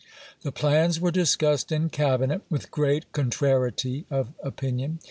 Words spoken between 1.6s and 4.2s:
in Cabinet with great contrariety